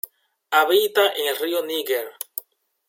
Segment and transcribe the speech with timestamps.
[0.49, 2.11] Habita en el Río Níger.